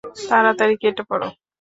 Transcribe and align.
তাড়াতাড়ি 0.29 0.75
কেটে 0.81 1.03
পড়! 1.09 1.23